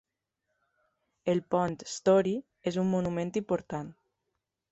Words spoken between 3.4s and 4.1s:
important.